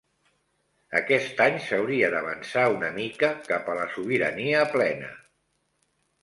Aquest 0.99 1.43
any 1.45 1.59
s'hauria 1.65 2.09
d'avançar 2.13 2.63
una 2.77 2.89
mica 2.97 3.29
cap 3.53 3.71
a 3.75 3.77
la 3.81 3.87
sobirania 3.97 4.65
plena. 4.73 5.13